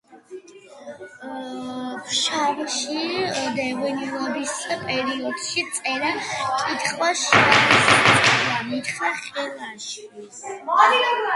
ფშავში 2.05 3.03
დევნილობის 3.59 4.55
პერიოდში 4.71 5.65
წერა 5.75 6.09
კითხვა 6.23 7.11
შეასწავლა 7.25 8.57
მიხა 8.71 9.13
ხელაშვილს. 9.27 10.41